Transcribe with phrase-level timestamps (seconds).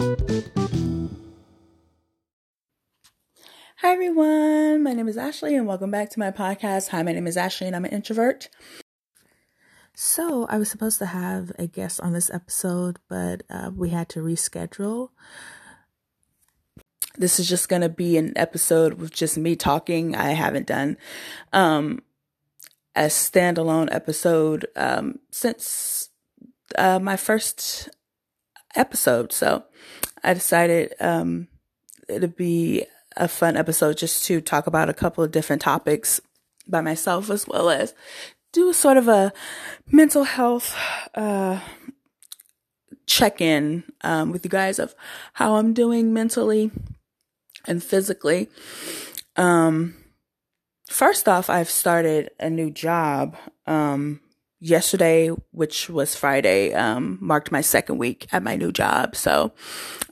[0.00, 0.06] Hi,
[3.82, 4.82] everyone.
[4.82, 6.88] My name is Ashley, and welcome back to my podcast.
[6.88, 8.48] Hi, my name is Ashley, and I'm an introvert.
[9.94, 14.08] So, I was supposed to have a guest on this episode, but uh, we had
[14.10, 15.10] to reschedule.
[17.18, 20.16] This is just going to be an episode with just me talking.
[20.16, 20.96] I haven't done
[21.52, 22.02] um,
[22.96, 26.08] a standalone episode um, since
[26.78, 27.90] uh, my first
[28.76, 29.32] episode.
[29.32, 29.64] So,
[30.22, 31.48] I decided um,
[32.08, 32.84] it'd be
[33.16, 36.20] a fun episode just to talk about a couple of different topics
[36.68, 37.94] by myself as well as
[38.52, 39.32] do sort of a
[39.90, 40.76] mental health
[41.14, 41.60] uh,
[43.06, 44.94] check in um, with you guys of
[45.34, 46.70] how I'm doing mentally
[47.66, 48.48] and physically.
[49.36, 49.96] Um,
[50.88, 53.36] first off, I've started a new job.
[53.66, 54.20] Um,
[54.60, 59.16] yesterday, which was Friday, um, marked my second week at my new job.
[59.16, 59.52] So,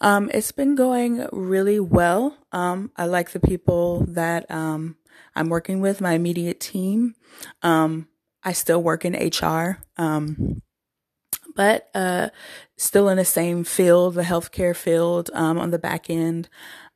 [0.00, 2.36] um, it's been going really well.
[2.50, 4.96] Um, I like the people that, um,
[5.36, 7.14] I'm working with, my immediate team.
[7.62, 8.08] Um,
[8.42, 9.78] I still work in HR.
[9.98, 10.62] Um,
[11.54, 12.30] but, uh,
[12.76, 16.48] still in the same field, the healthcare field, um, on the back end.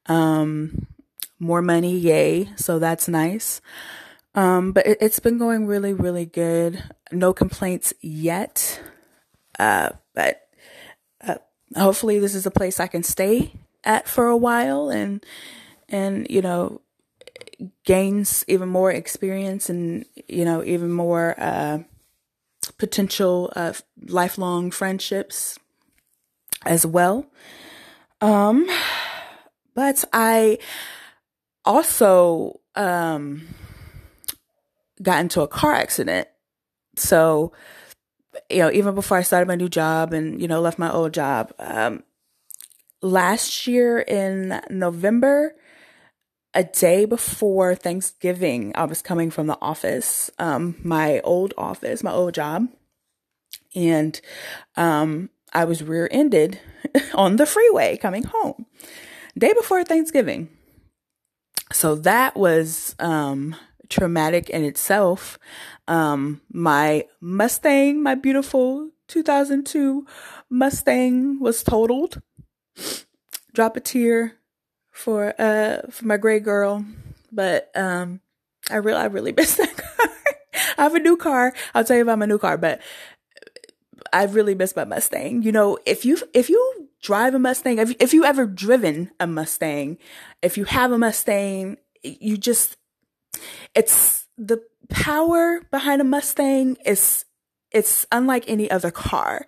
[0.06, 0.86] Um,
[1.38, 2.48] more money, yay.
[2.56, 3.60] So that's nice.
[4.34, 6.82] Um, but it, has been going really, really good.
[7.10, 8.80] No complaints yet.
[9.58, 10.48] Uh, but
[11.26, 11.36] uh,
[11.76, 13.52] hopefully this is a place I can stay
[13.84, 15.24] at for a while and
[15.88, 16.80] and you know
[17.84, 21.78] gains even more experience and you know even more uh,
[22.78, 23.72] potential uh,
[24.06, 25.58] lifelong friendships
[26.64, 27.26] as well.
[28.20, 28.68] Um,
[29.74, 30.58] but I
[31.64, 33.46] also um
[35.02, 36.28] got into a car accident.
[36.96, 37.52] So,
[38.50, 41.12] you know, even before I started my new job and, you know, left my old
[41.12, 42.02] job, um,
[43.02, 45.54] last year in November,
[46.54, 52.12] a day before Thanksgiving, I was coming from the office, um, my old office, my
[52.12, 52.68] old job,
[53.74, 54.20] and
[54.76, 56.60] um, I was rear ended
[57.14, 58.66] on the freeway coming home.
[59.36, 60.50] Day before Thanksgiving.
[61.72, 63.56] So that was um,
[63.92, 65.38] traumatic in itself.
[65.86, 70.06] Um, my Mustang, my beautiful 2002
[70.50, 72.20] Mustang was totaled.
[73.52, 74.38] Drop a tear
[74.90, 76.84] for, uh, for my gray girl.
[77.30, 78.20] But, um,
[78.70, 80.08] I really, I really miss that car.
[80.78, 81.52] I have a new car.
[81.74, 82.80] I'll tell you about my new car, but
[84.12, 85.42] I really miss my Mustang.
[85.42, 89.26] You know, if you, if you drive a Mustang, if, if you ever driven a
[89.26, 89.98] Mustang,
[90.40, 92.76] if you have a Mustang, you just,
[93.74, 97.24] it's the power behind a Mustang is
[97.70, 99.46] it's unlike any other car.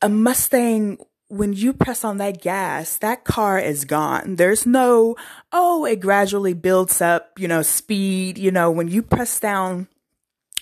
[0.00, 4.36] A Mustang when you press on that gas, that car is gone.
[4.36, 5.14] There's no,
[5.52, 8.38] oh, it gradually builds up, you know, speed.
[8.38, 9.88] You know, when you press down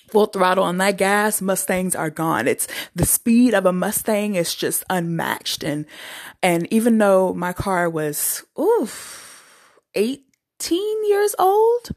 [0.09, 2.49] full throttle on that gas, Mustangs are gone.
[2.49, 5.63] It's the speed of a Mustang is just unmatched.
[5.63, 5.87] And,
[6.43, 10.21] and even though my car was, oof, 18
[11.09, 11.91] years old,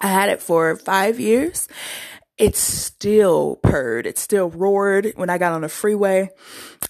[0.00, 1.68] I had it for five years.
[2.38, 4.06] It still purred.
[4.06, 6.30] It still roared when I got on the freeway.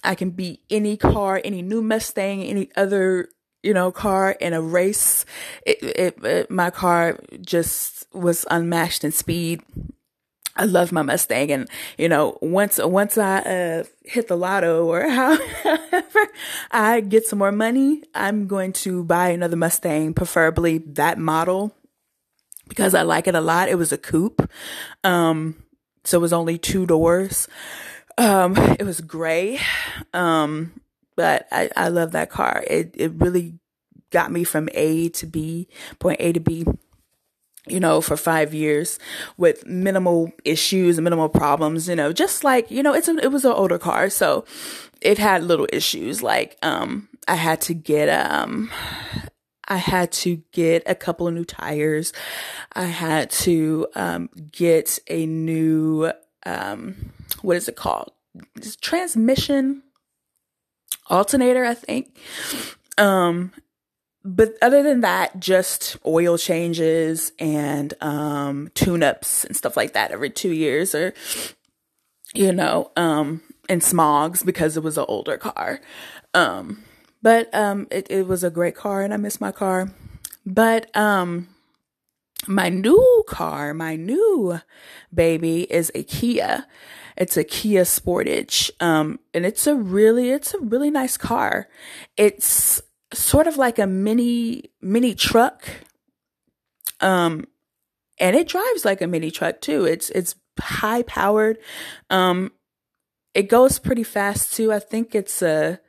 [0.03, 3.27] I can beat any car, any new Mustang, any other,
[3.61, 5.25] you know, car in a race.
[5.65, 9.61] It, it, it my car just was unmatched in speed.
[10.55, 15.09] I love my Mustang and you know once once I uh, hit the lotto or
[15.09, 16.27] however
[16.71, 21.73] I get some more money I'm going to buy another Mustang preferably that model
[22.71, 23.67] because I like it a lot.
[23.67, 24.49] It was a coupe.
[25.03, 25.61] Um,
[26.05, 27.49] so it was only two doors.
[28.17, 29.59] Um, it was gray.
[30.13, 30.71] Um,
[31.17, 32.63] but I, I love that car.
[32.65, 33.59] It, it really
[34.09, 35.67] got me from A to B,
[35.99, 36.65] point A to B,
[37.67, 38.99] you know, for five years
[39.35, 43.51] with minimal issues, minimal problems, you know, just like, you know, it's it was an
[43.51, 44.09] older car.
[44.09, 44.45] So
[45.01, 46.23] it had little issues.
[46.23, 48.71] Like, um, I had to get, um,
[49.71, 52.11] I had to get a couple of new tires.
[52.73, 56.11] I had to um, get a new,
[56.45, 58.11] um, what is it called?
[58.81, 59.83] transmission
[61.09, 62.17] alternator, I think.
[62.97, 63.53] Um,
[64.25, 70.11] but other than that, just oil changes and um, tune ups and stuff like that
[70.11, 71.13] every two years or,
[72.33, 75.79] you know, um, and smogs because it was an older car.
[76.33, 76.83] Um,
[77.21, 79.91] but um, it, it was a great car and I miss my car.
[80.45, 81.49] But um,
[82.47, 84.59] my new car, my new
[85.13, 86.65] baby is a Kia.
[87.15, 88.71] It's a Kia Sportage.
[88.79, 91.67] Um, and it's a really, it's a really nice car.
[92.17, 92.81] It's
[93.13, 95.67] sort of like a mini, mini truck.
[97.01, 97.45] Um,
[98.19, 99.85] and it drives like a mini truck too.
[99.85, 101.57] It's, it's high powered.
[102.09, 102.51] Um,
[103.33, 104.73] it goes pretty fast too.
[104.73, 105.79] I think it's a,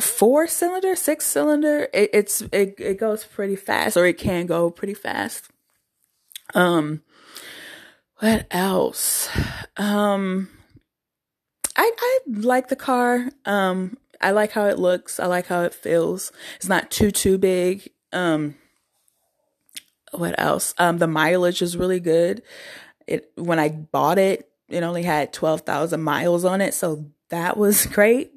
[0.00, 1.88] four cylinder, six cylinder.
[1.92, 5.48] It, it's it it goes pretty fast, or it can go pretty fast.
[6.54, 7.02] Um,
[8.18, 9.28] what else?
[9.76, 10.48] Um,
[11.76, 13.28] I I like the car.
[13.44, 15.18] Um, I like how it looks.
[15.18, 16.32] I like how it feels.
[16.56, 17.90] It's not too too big.
[18.12, 18.56] Um,
[20.12, 20.74] what else?
[20.78, 22.42] Um, the mileage is really good.
[23.06, 27.56] It when I bought it, it only had twelve thousand miles on it, so that
[27.56, 28.33] was great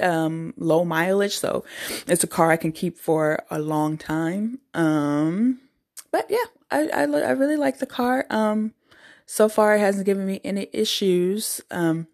[0.00, 1.64] um, low mileage, so
[2.06, 4.60] it's a car I can keep for a long time.
[4.72, 5.60] Um,
[6.10, 8.26] but yeah, I, I, I really like the car.
[8.30, 8.74] Um,
[9.26, 11.60] so far it hasn't given me any issues.
[11.70, 12.06] Um,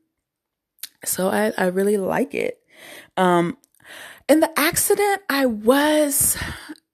[1.05, 2.61] so I, I really like it.
[3.17, 3.57] Um,
[4.29, 6.39] in the accident, I was,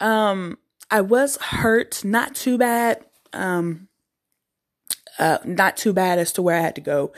[0.01, 0.59] um,
[0.91, 3.05] I was hurt, not too bad.
[3.33, 3.89] Um,
[5.19, 7.13] uh, not too bad as to where I had to go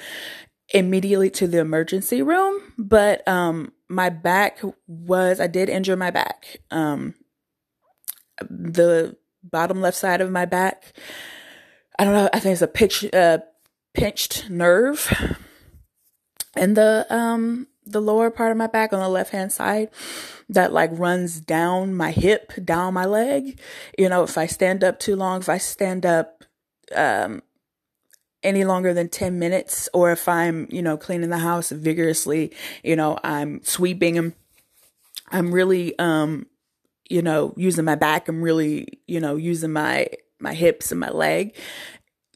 [0.71, 6.59] immediately to the emergency room, but um my back was I did injure my back.
[6.71, 7.15] Um
[8.49, 10.93] the bottom left side of my back.
[11.99, 13.39] I don't know, I think it's a pitch uh
[13.95, 15.11] pinched nerve.
[16.55, 19.89] And the um the lower part of my back on the left hand side
[20.51, 23.59] that like runs down my hip, down my leg.
[23.97, 26.45] You know, if I stand up too long, if I stand up
[26.95, 27.43] um
[28.43, 32.53] any longer than 10 minutes or if I'm, you know, cleaning the house vigorously,
[32.83, 34.33] you know, I'm sweeping and
[35.31, 36.47] I'm really um
[37.11, 40.09] you know, using my back, I'm really, you know, using my
[40.39, 41.57] my hips and my leg,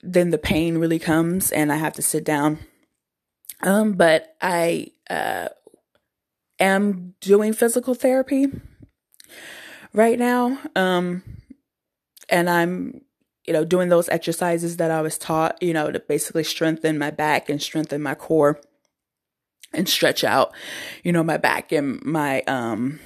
[0.03, 2.59] then the pain really comes and I have to sit down.
[3.63, 5.49] Um but I uh
[6.59, 8.47] am doing physical therapy
[9.93, 10.59] right now.
[10.75, 11.23] Um
[12.29, 13.03] and I'm
[13.45, 17.11] you know, doing those exercises that I was taught, you know, to basically strengthen my
[17.11, 18.61] back and strengthen my core
[19.73, 20.53] and stretch out,
[21.03, 23.01] you know, my back and my, um,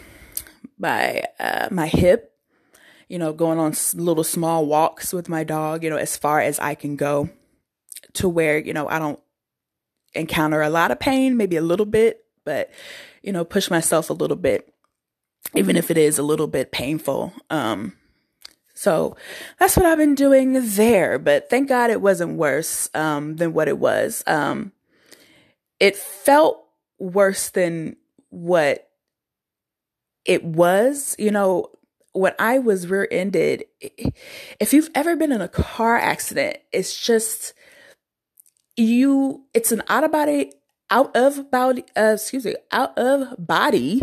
[0.78, 2.32] my, uh, my hip,
[3.08, 6.58] you know, going on little small walks with my dog, you know, as far as
[6.58, 7.30] I can go
[8.14, 9.20] to where, you know, I don't
[10.14, 12.70] encounter a lot of pain, maybe a little bit, but,
[13.22, 14.72] you know, push myself a little bit,
[15.54, 17.32] even if it is a little bit painful.
[17.48, 17.94] Um,
[18.76, 19.16] so
[19.58, 21.18] that's what I've been doing there.
[21.18, 24.22] But thank God it wasn't worse um, than what it was.
[24.26, 24.70] Um,
[25.80, 26.62] it felt
[26.98, 27.96] worse than
[28.28, 28.90] what
[30.26, 31.16] it was.
[31.18, 31.70] You know,
[32.12, 33.64] when I was rear ended,
[34.60, 37.54] if you've ever been in a car accident, it's just
[38.76, 40.52] you, it's an out of body,
[40.90, 44.02] out of body, uh, excuse me, out of body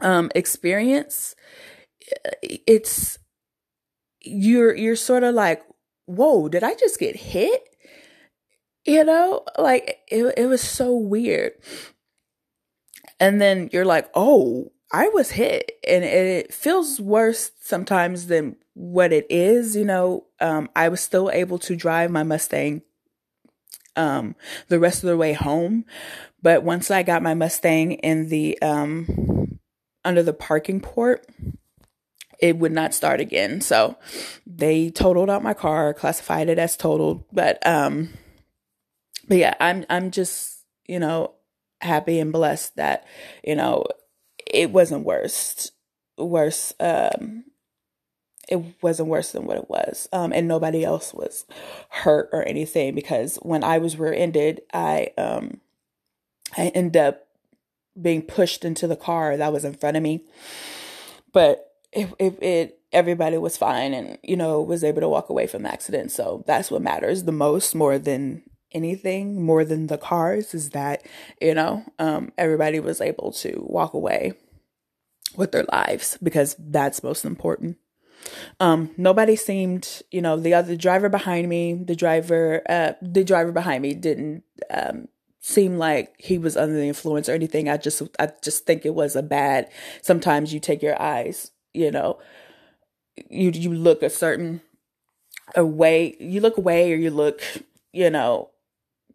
[0.00, 1.36] um, experience.
[2.42, 3.20] It's,
[4.24, 5.62] you're you're sort of like,
[6.06, 7.62] whoa, did I just get hit?
[8.84, 11.52] You know, like it it was so weird.
[13.20, 19.12] And then you're like, oh, I was hit, and it feels worse sometimes than what
[19.12, 19.76] it is.
[19.76, 22.82] You know, um, I was still able to drive my Mustang
[23.96, 24.34] um,
[24.68, 25.84] the rest of the way home,
[26.42, 29.58] but once I got my Mustang in the um,
[30.04, 31.26] under the parking port,
[32.38, 33.60] it would not start again.
[33.60, 33.96] So
[34.46, 37.24] they totaled out my car, classified it as totaled.
[37.32, 38.10] But um
[39.26, 41.32] but yeah, I'm I'm just, you know,
[41.80, 43.06] happy and blessed that,
[43.42, 43.84] you know,
[44.46, 45.70] it wasn't worse
[46.16, 47.44] worse um
[48.46, 50.08] it wasn't worse than what it was.
[50.12, 51.46] Um and nobody else was
[51.90, 55.60] hurt or anything because when I was rear-ended, I um
[56.56, 57.26] I ended up
[58.00, 60.24] being pushed into the car that was in front of me.
[61.32, 65.46] But it, it, it everybody was fine and you know was able to walk away
[65.46, 66.10] from the accident.
[66.10, 71.06] So that's what matters the most more than anything more than the cars is that
[71.40, 74.32] you know um, everybody was able to walk away
[75.36, 77.76] with their lives because that's most important.
[78.58, 83.52] Um, nobody seemed you know the other driver behind me the driver uh, the driver
[83.52, 85.08] behind me didn't um,
[85.40, 87.68] seem like he was under the influence or anything.
[87.68, 89.70] I just i just think it was a bad
[90.02, 92.18] sometimes you take your eyes you know,
[93.28, 94.60] you you look a certain
[95.54, 97.42] away, you look away or you look,
[97.92, 98.50] you know,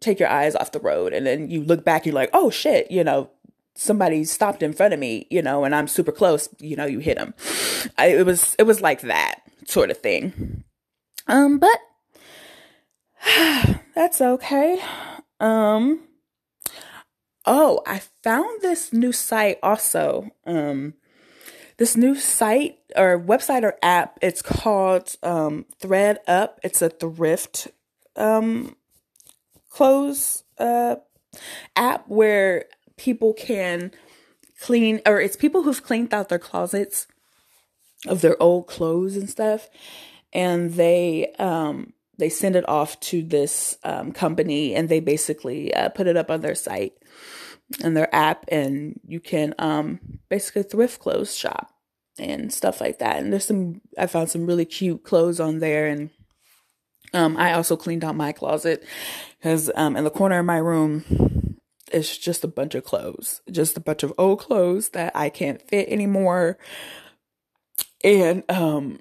[0.00, 2.90] take your eyes off the road and then you look back, you're like, oh shit,
[2.90, 3.30] you know,
[3.74, 6.98] somebody stopped in front of me, you know, and I'm super close, you know, you
[6.98, 7.34] hit them.
[7.98, 10.64] I, it was it was like that sort of thing.
[11.26, 11.78] Um, but
[13.94, 14.80] that's okay.
[15.38, 16.00] Um,
[17.46, 20.30] oh, I found this new site also.
[20.46, 20.94] Um,
[21.80, 24.18] this new site or website or app.
[24.20, 26.60] It's called um, Thread Up.
[26.62, 27.68] It's a thrift
[28.16, 28.76] um,
[29.70, 30.96] clothes uh,
[31.74, 32.66] app where
[32.98, 33.92] people can
[34.60, 37.06] clean, or it's people who've cleaned out their closets
[38.06, 39.70] of their old clothes and stuff,
[40.34, 45.88] and they um, they send it off to this um, company, and they basically uh,
[45.88, 46.92] put it up on their site
[47.82, 51.72] and their app, and you can um, basically thrift clothes shop
[52.18, 53.16] and stuff like that.
[53.16, 56.10] And there's some I found some really cute clothes on there, and
[57.12, 58.84] um, I also cleaned out my closet
[59.38, 61.56] because um, in the corner of my room,
[61.92, 65.62] it's just a bunch of clothes, just a bunch of old clothes that I can't
[65.62, 66.58] fit anymore.
[68.02, 69.00] And um,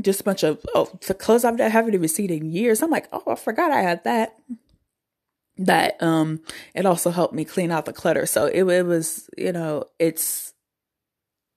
[0.00, 2.82] just a bunch of oh, the clothes I've haven't even seen in years.
[2.82, 4.34] I'm like, oh, I forgot I had that.
[5.60, 6.40] That um,
[6.74, 8.24] it also helped me clean out the clutter.
[8.24, 10.54] So it, it was, you know, it's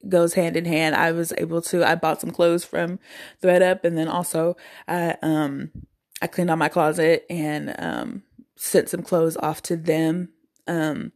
[0.07, 0.95] goes hand in hand.
[0.95, 2.99] I was able to I bought some clothes from
[3.41, 4.57] ThredUp and then also
[4.87, 5.71] I um
[6.21, 8.23] I cleaned out my closet and um
[8.55, 10.29] sent some clothes off to them.
[10.67, 11.11] Um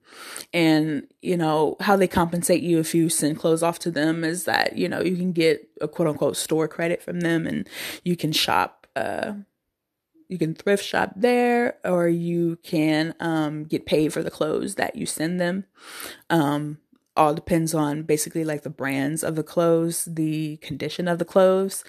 [0.53, 4.45] and you know how they compensate you if you send clothes off to them is
[4.45, 7.67] that you know you can get a quote unquote store credit from them and
[8.03, 9.33] you can shop uh
[10.29, 14.95] you can thrift shop there or you can um get paid for the clothes that
[14.95, 15.65] you send them.
[16.29, 16.79] Um
[17.15, 21.83] all depends on basically like the brands of the clothes, the condition of the clothes.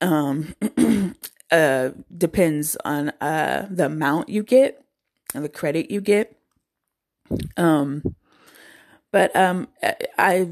[0.00, 0.54] Um,
[1.50, 4.82] uh, depends on uh the amount you get
[5.34, 6.36] and the credit you get.
[7.56, 8.16] Um,
[9.12, 9.68] but um,
[10.18, 10.48] I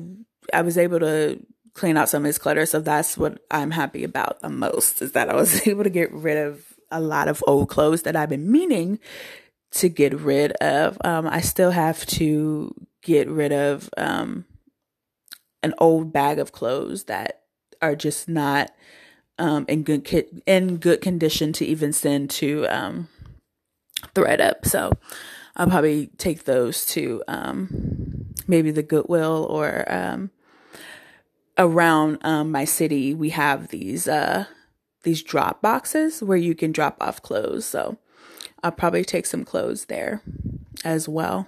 [0.52, 4.05] I was able to clean out some of his clutter, so that's what I'm happy
[4.05, 7.43] about the most is that I was able to get rid of a lot of
[7.47, 8.99] old clothes that I've been meaning
[9.73, 10.99] to get rid of.
[11.03, 14.45] Um, I still have to get rid of um,
[15.63, 17.43] an old bag of clothes that
[17.81, 18.71] are just not
[19.39, 23.09] um, in good ki- in good condition to even send to um,
[24.15, 24.67] ThredUp.
[24.67, 24.93] So
[25.57, 30.31] I'll probably take those to um, maybe the Goodwill or um,
[31.59, 33.15] around um, my city.
[33.15, 34.47] We have these uh,
[35.03, 37.65] these drop boxes where you can drop off clothes.
[37.65, 37.99] So
[38.63, 40.23] I'll probably take some clothes there
[40.85, 41.47] as well.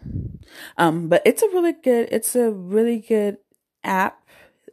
[0.76, 3.38] Um, but it's a really good, it's a really good
[3.82, 4.20] app.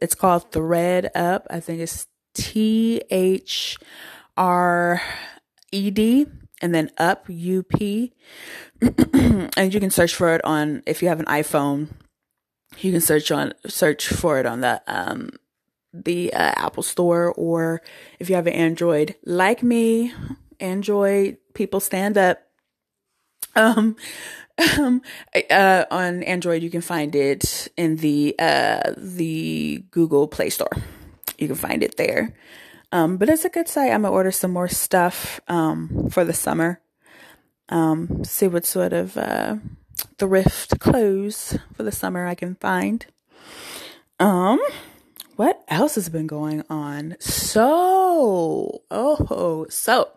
[0.00, 1.42] It's called ThredUp.
[1.48, 3.78] I think it's T H
[4.36, 5.00] R
[5.70, 6.26] E D
[6.60, 8.12] and then up U P.
[9.56, 11.88] and you can search for it on if you have an iPhone.
[12.78, 15.30] You can search on search for it on the um
[15.92, 17.82] the uh, Apple Store or
[18.18, 20.12] if you have an Android like me,
[20.60, 22.42] Android people stand up.
[23.54, 23.96] Um
[24.78, 25.02] um,
[25.50, 30.70] uh, on Android, you can find it in the uh, the Google Play Store.
[31.38, 32.34] You can find it there.
[32.92, 33.90] Um, but it's a good site.
[33.90, 36.80] I'm gonna order some more stuff um, for the summer.
[37.68, 39.56] Um, see what sort of uh,
[40.18, 43.06] thrift clothes for the summer I can find.
[44.20, 44.60] Um,
[45.42, 47.16] what else has been going on?
[47.18, 50.08] So, oh, so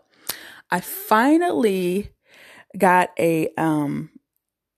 [0.70, 2.12] I finally
[2.78, 4.10] got a um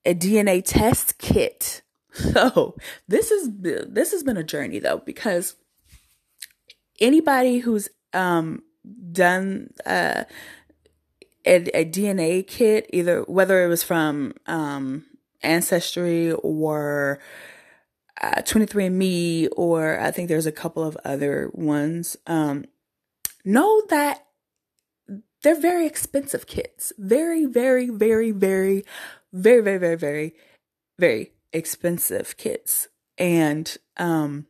[0.06, 1.82] a DNA test kit.
[2.14, 2.74] So
[3.06, 5.54] this is this has been a journey though because
[6.98, 8.62] anybody who's um
[9.12, 10.24] done uh
[11.46, 15.04] a, a DNA kit either whether it was from um
[15.42, 17.20] ancestry or
[18.20, 22.64] uh, 23andme or I think there's a couple of other ones um
[23.44, 24.24] know that
[25.42, 26.92] they're very expensive kits.
[26.98, 28.84] Very, very, very, very,
[29.32, 30.34] very, very, very, very,
[30.98, 32.88] very expensive kits.
[33.16, 34.46] And um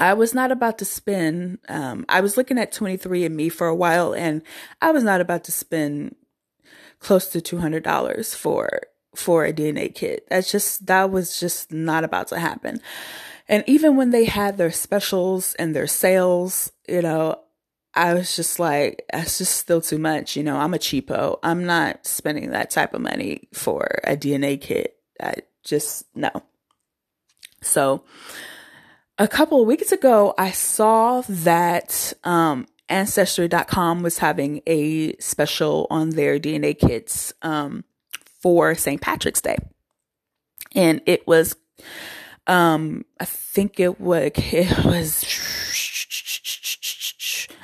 [0.00, 4.14] I was not about to spend um I was looking at 23andme for a while
[4.14, 4.42] and
[4.80, 6.16] I was not about to spend
[7.00, 8.80] close to $200 for
[9.16, 10.26] for a DNA kit.
[10.28, 12.80] That's just that was just not about to happen.
[13.48, 17.40] And even when they had their specials and their sales, you know,
[17.94, 20.36] I was just like, that's just still too much.
[20.36, 21.38] You know, I'm a cheapo.
[21.42, 24.96] I'm not spending that type of money for a DNA kit.
[25.22, 26.30] I just, no.
[27.60, 28.04] So
[29.18, 36.10] a couple of weeks ago, I saw that, um, ancestry.com was having a special on
[36.10, 37.84] their DNA kits, um,
[38.44, 39.00] for St.
[39.00, 39.56] Patrick's Day.
[40.74, 41.56] And it was,
[42.46, 45.24] um, I think it was, it was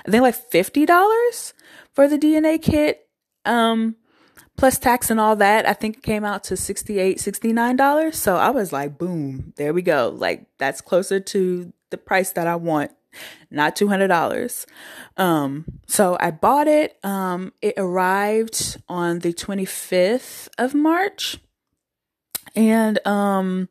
[0.07, 1.53] I think like fifty dollars
[1.93, 3.07] for the DNA kit.
[3.45, 3.97] Um,
[4.57, 8.15] plus tax and all that, I think it came out to 68 $69.
[8.15, 10.15] So I was like, boom, there we go.
[10.17, 12.93] Like that's closer to the price that I want,
[13.51, 14.67] not $200.
[15.17, 16.99] Um, so I bought it.
[17.05, 21.39] Um, it arrived on the 25th of March.
[22.55, 23.69] And, um,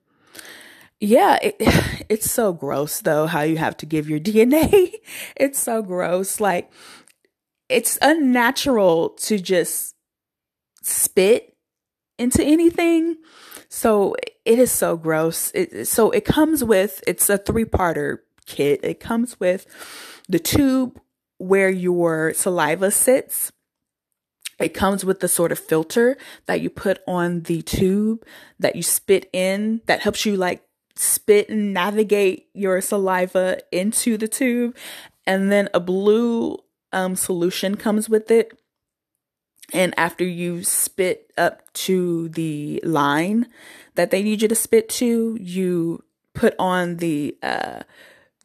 [0.99, 1.55] yeah, it,
[2.09, 4.93] it's so gross though, how you have to give your DNA.
[5.35, 6.39] it's so gross.
[6.39, 6.71] Like,
[7.69, 9.95] it's unnatural to just
[10.81, 11.55] spit
[12.17, 13.17] into anything.
[13.69, 15.51] So it is so gross.
[15.53, 18.79] It, so it comes with, it's a three parter kit.
[18.83, 19.65] It comes with
[20.27, 20.99] the tube
[21.37, 23.51] where your saliva sits.
[24.59, 28.25] It comes with the sort of filter that you put on the tube
[28.59, 30.63] that you spit in that helps you like
[30.95, 34.75] spit and navigate your saliva into the tube.
[35.25, 36.57] And then a blue
[36.91, 38.59] um, solution comes with it
[39.73, 43.47] and after you spit up to the line
[43.95, 46.03] that they need you to spit to, you
[46.33, 47.81] put on the uh,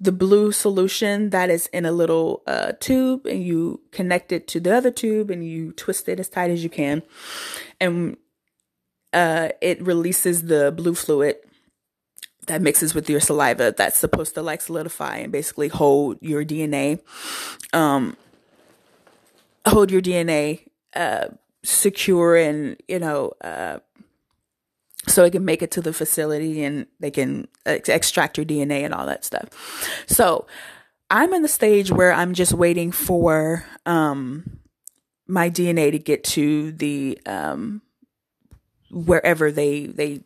[0.00, 4.60] the blue solution that is in a little uh, tube, and you connect it to
[4.60, 7.02] the other tube, and you twist it as tight as you can,
[7.80, 8.16] and
[9.12, 11.36] uh, it releases the blue fluid
[12.46, 17.00] that mixes with your saliva that's supposed to like solidify and basically hold your DNA
[17.72, 18.16] um
[19.66, 21.28] hold your DNA uh,
[21.62, 23.78] secure and you know uh,
[25.14, 28.84] so it can make it to the facility and they can ex- extract your DNA
[28.84, 29.48] and all that stuff.
[30.06, 30.46] So
[31.10, 34.58] I'm in the stage where I'm just waiting for um,
[35.26, 37.82] my DNA to get to the um,
[38.90, 40.20] wherever they they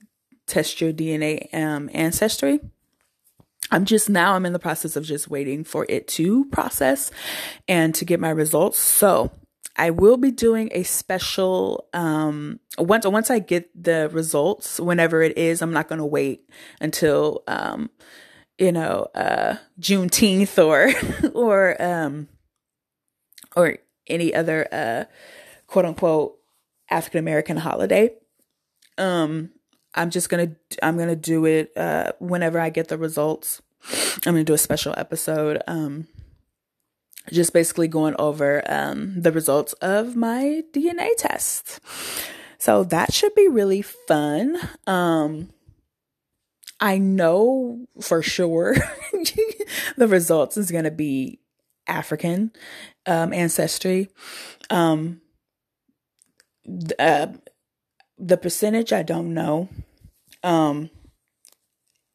[0.46, 2.60] test your DNA um, ancestry.
[3.70, 7.10] I'm just now I'm in the process of just waiting for it to process
[7.68, 8.78] and to get my results.
[8.78, 9.30] So
[9.78, 15.38] I will be doing a special um once once I get the results, whenever it
[15.38, 17.88] is, I'm not gonna wait until um
[18.58, 20.90] you know uh Juneteenth or
[21.32, 22.28] or um
[23.54, 25.04] or any other uh
[25.68, 26.38] quote unquote
[26.90, 28.10] African American holiday.
[28.98, 29.50] Um
[29.94, 33.62] I'm just gonna I'm gonna do it uh whenever I get the results.
[34.26, 35.62] I'm gonna do a special episode.
[35.68, 36.08] Um
[37.30, 41.80] just basically going over um, the results of my DNA test.
[42.58, 44.56] So that should be really fun.
[44.86, 45.50] Um,
[46.80, 48.74] I know for sure
[49.96, 51.40] the results is going to be
[51.86, 52.52] African
[53.06, 54.08] um, ancestry.
[54.70, 55.20] Um,
[56.98, 57.28] uh,
[58.18, 59.68] the percentage, I don't know.
[60.42, 60.90] Um,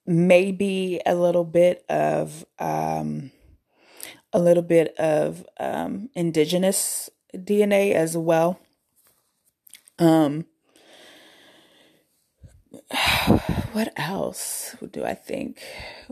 [0.06, 3.32] maybe a little bit of um,
[4.34, 8.60] a little bit of um, indigenous DNA as well.
[10.00, 10.46] Um,
[13.72, 15.62] what else do I think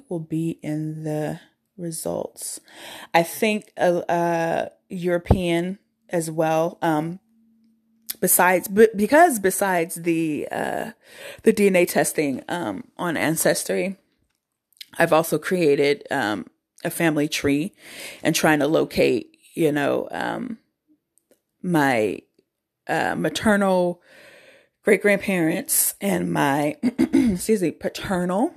[0.10, 1.40] will be in the
[1.78, 2.60] results?
[3.14, 5.80] I think uh, uh European
[6.10, 6.78] as well.
[6.82, 7.20] Um,
[8.20, 10.92] besides, but because besides the uh,
[11.44, 13.98] the DNA testing um, on Ancestry,
[14.98, 16.46] I've also created um,
[16.84, 17.74] a family tree
[18.24, 20.58] and trying to locate, you know, um,
[21.62, 22.20] my
[22.88, 24.02] uh, maternal
[24.84, 28.54] great grandparents and my, excuse me, paternal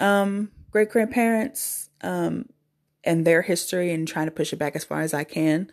[0.00, 2.46] um, great grandparents um,
[3.04, 5.70] and their history and trying to push it back as far as I can.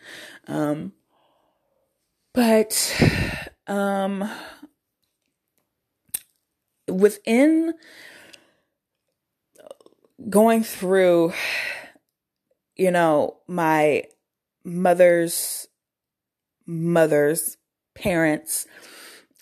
[0.47, 0.93] Um,
[2.33, 3.01] but
[3.67, 4.29] um,
[6.87, 7.73] within
[10.29, 11.33] going through,
[12.75, 14.03] you know, my
[14.63, 15.67] mother's
[16.65, 17.57] mother's
[17.93, 18.65] parents,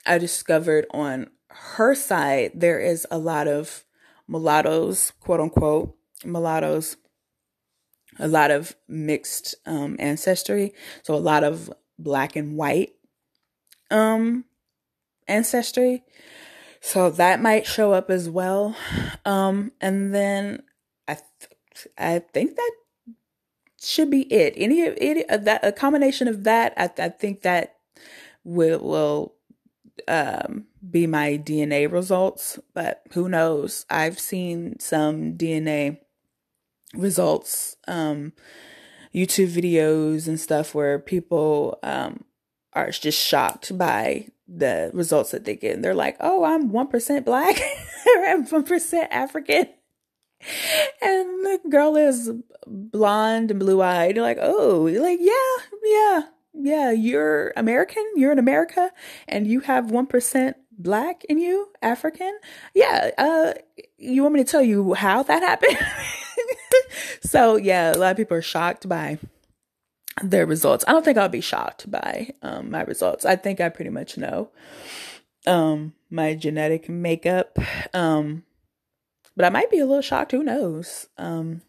[0.05, 3.85] I discovered on her side there is a lot of
[4.27, 6.97] mulattoes, quote unquote, mulattoes,
[8.19, 10.73] a lot of mixed um, ancestry.
[11.03, 12.91] So a lot of black and white
[13.89, 14.45] um,
[15.27, 16.03] ancestry.
[16.85, 18.75] So that might show up as well.
[19.23, 20.63] Um, and then
[21.07, 22.71] I, th- I think that
[23.81, 24.53] should be it.
[24.57, 27.77] Any, any uh, that a combination of that, I, I think that
[28.43, 29.35] will will
[30.09, 32.59] um, be my DNA results.
[32.73, 33.85] But who knows?
[33.89, 35.99] I've seen some DNA
[36.93, 38.33] results, um,
[39.15, 42.25] YouTube videos and stuff where people um,
[42.73, 45.75] are just shocked by the results that they get.
[45.75, 47.57] And they're like, oh, I'm 1% black
[48.17, 49.67] or I'm 1% African.
[51.01, 52.31] and the girl is
[52.67, 54.15] blonde and blue eyed.
[54.15, 56.21] You're like, oh, you're like, yeah, yeah,
[56.53, 58.91] yeah, you're American, you're in America,
[59.27, 62.37] and you have 1% black in you, African.
[62.73, 63.53] Yeah, uh,
[63.97, 65.77] you want me to tell you how that happened?
[67.21, 69.17] so, yeah, a lot of people are shocked by
[70.21, 70.83] their results.
[70.87, 73.25] I don't think I'll be shocked by um, my results.
[73.25, 74.49] I think I pretty much know
[75.47, 77.57] um, my genetic makeup.
[77.93, 78.43] Um,
[79.35, 80.31] but I might be a little shocked.
[80.31, 81.07] Who knows?
[81.17, 81.61] Um,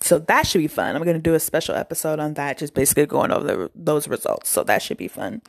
[0.00, 0.96] so that should be fun.
[0.96, 4.08] I'm going to do a special episode on that, just basically going over the, those
[4.08, 4.48] results.
[4.48, 5.42] So that should be fun.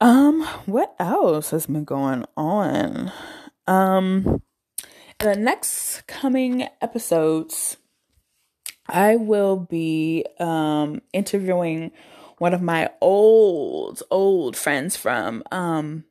[0.00, 3.12] Um, what else has been going on?
[3.66, 4.42] Um,
[5.18, 7.76] the next coming episodes,
[8.90, 11.92] I will be um interviewing
[12.38, 16.04] one of my old old friends from um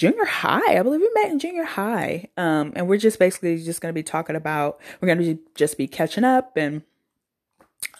[0.00, 0.78] junior high.
[0.78, 2.28] I believe we met in junior high.
[2.38, 5.76] Um, and we're just basically just going to be talking about, we're going to just
[5.76, 6.80] be catching up and,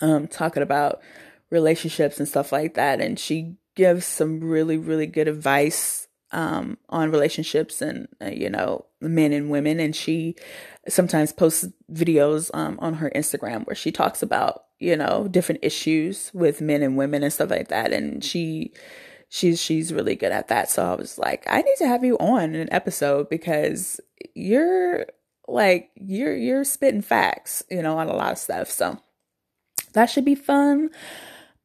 [0.00, 1.02] um, talking about
[1.50, 3.02] relationships and stuff like that.
[3.02, 8.86] And she gives some really, really good advice, um, on relationships and, uh, you know,
[9.00, 9.80] men and women.
[9.80, 10.36] And she
[10.88, 16.30] sometimes posts videos, um, on her Instagram where she talks about, you know, different issues
[16.32, 17.92] with men and women and stuff like that.
[17.92, 18.72] And she,
[19.28, 20.70] she's she's really good at that.
[20.70, 24.00] So I was like, I need to have you on an episode because
[24.34, 25.06] you're
[25.48, 28.70] like you're you're spitting facts, you know, on a lot of stuff.
[28.70, 28.98] So
[29.94, 30.90] that should be fun.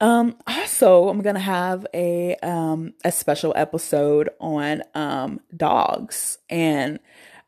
[0.01, 6.99] Um also I'm gonna have a um a special episode on um dogs and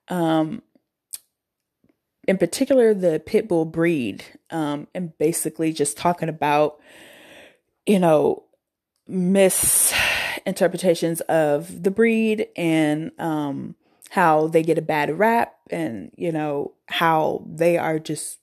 [0.08, 0.62] um
[2.28, 6.80] in particular the pit bull breed um and basically just talking about
[7.86, 8.44] you know
[9.08, 13.76] misinterpretations of the breed and um,
[14.10, 18.40] how they get a bad rap and you know how they are just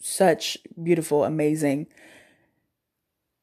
[0.00, 1.86] such beautiful amazing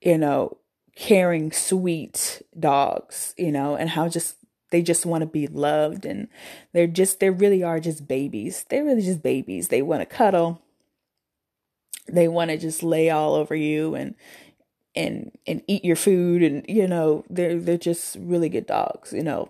[0.04, 0.58] you know
[0.96, 4.36] caring sweet dogs you know and how just
[4.74, 6.28] they just want to be loved and
[6.74, 8.66] they're just they really are just babies.
[8.70, 9.68] They're really just babies.
[9.68, 10.64] They want to cuddle.
[12.08, 14.16] They want to just lay all over you and
[14.96, 19.22] and and eat your food and you know they're they're just really good dogs you
[19.22, 19.50] know.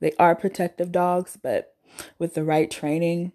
[0.00, 1.74] They are protective dogs but
[2.18, 3.32] with the right training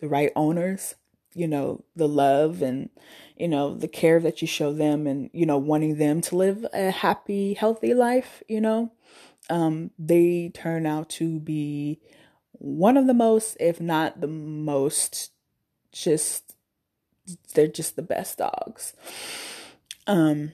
[0.00, 0.94] the right owners
[1.34, 2.90] you know the love and
[3.36, 6.66] you know the care that you show them and you know wanting them to live
[6.72, 8.92] a happy healthy life you know
[9.50, 12.00] um they turn out to be
[12.52, 15.32] one of the most if not the most
[15.92, 16.54] just
[17.54, 18.92] they're just the best dogs
[20.06, 20.52] um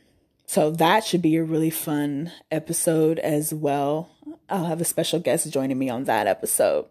[0.50, 4.10] so that should be a really fun episode as well.
[4.48, 6.86] I'll have a special guest joining me on that episode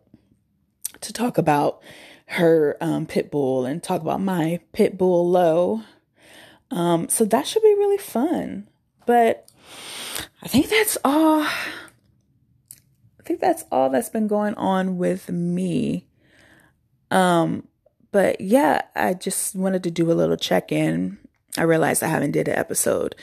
[1.02, 1.82] to talk about
[2.30, 5.82] her um, pit bull and talk about my pit bull low.
[6.72, 8.68] Um, so that should be really fun.
[9.06, 9.50] But
[10.42, 11.42] I think that's all.
[11.42, 16.08] I think that's all that's been going on with me.
[17.12, 17.68] Um,
[18.12, 21.20] but yeah, I just wanted to do a little check in
[21.58, 23.16] I realized I haven't did an episode,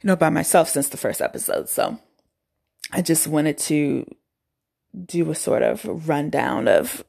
[0.00, 1.68] you know, by myself since the first episode.
[1.68, 1.98] So
[2.92, 4.06] I just wanted to
[5.06, 7.04] do a sort of rundown of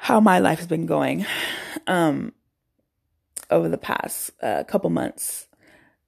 [0.00, 1.26] how my life has been going
[1.86, 2.32] um
[3.50, 5.46] over the past uh, couple months.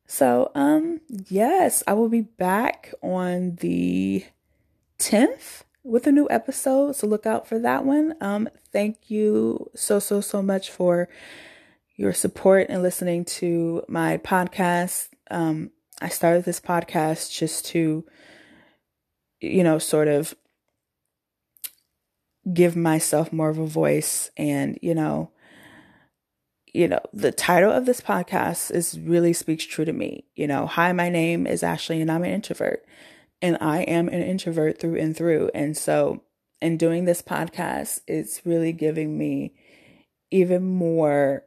[0.07, 4.25] So um yes, I will be back on the
[4.99, 8.15] 10th with a new episode, so look out for that one.
[8.21, 11.09] Um thank you so so so much for
[11.97, 15.09] your support and listening to my podcast.
[15.31, 18.05] Um, I started this podcast just to,
[19.41, 20.35] you know, sort of
[22.53, 25.31] give myself more of a voice and, you know,
[26.73, 30.25] you know, the title of this podcast is really speaks true to me.
[30.35, 32.85] You know, hi, my name is Ashley and I'm an introvert.
[33.43, 35.51] And I am an introvert through and through.
[35.55, 36.23] And so
[36.63, 39.53] in doing this podcast, it's really giving me
[40.31, 41.45] even more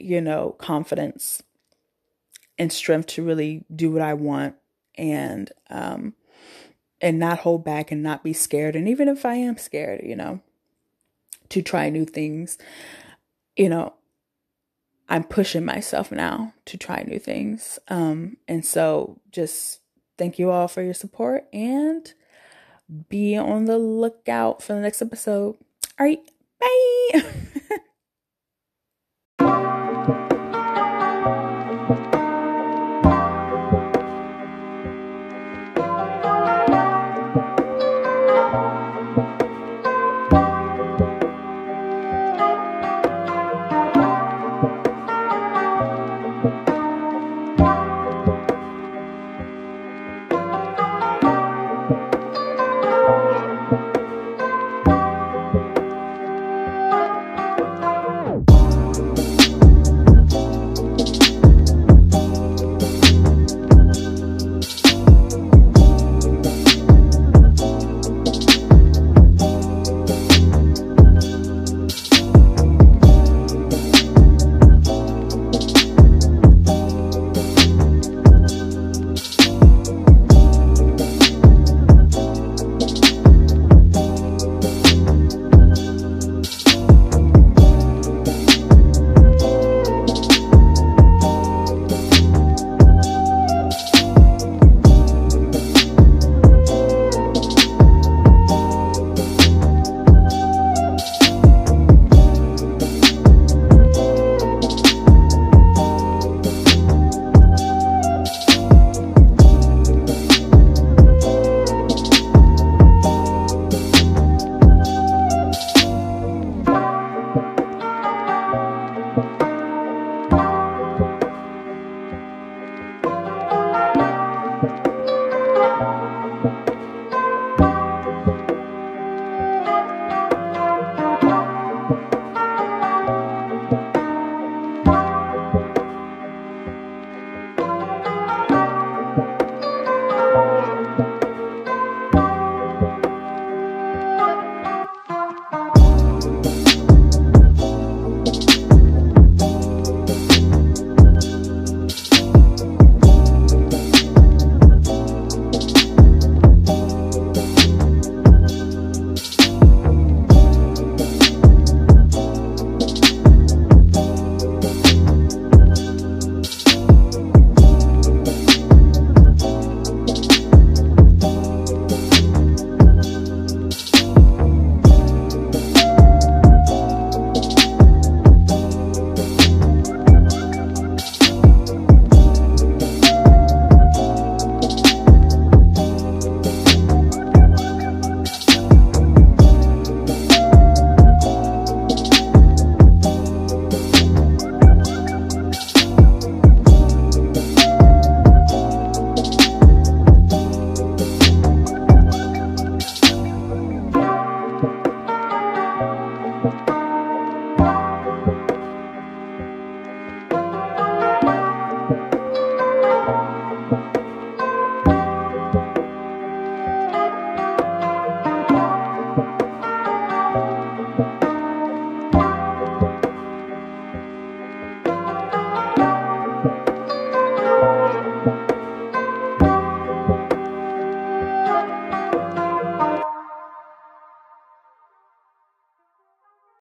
[0.00, 1.42] you know, confidence
[2.58, 4.56] and strength to really do what I want
[4.96, 6.14] and um
[7.00, 10.16] and not hold back and not be scared and even if I am scared, you
[10.16, 10.40] know,
[11.50, 12.58] to try new things,
[13.56, 13.94] you know,
[15.08, 17.78] I'm pushing myself now to try new things.
[17.88, 19.80] Um and so just
[20.18, 22.12] thank you all for your support and
[23.08, 25.56] be on the lookout for the next episode.
[25.98, 26.20] All right,
[26.60, 27.22] bye.